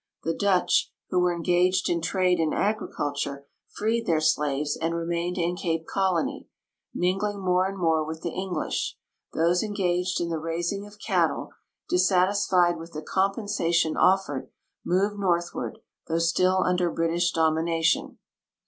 [0.23, 5.55] The Dutch, who were engaged in trade and agriculture, freed their slaves and remained in
[5.55, 6.45] Cape Colon}',
[6.91, 8.97] mingling more and more with the English;
[9.33, 11.51] those engaged in the raising of cat tle,
[11.87, 14.49] dissatisfied with the compensation offered,
[14.83, 15.77] moved north ward,
[16.07, 18.17] though still under British dominion.